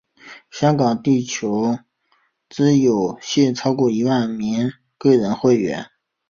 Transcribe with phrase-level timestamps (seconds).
[0.49, 1.77] 香港地球
[2.49, 5.91] 之友现有超过一万名个人会员。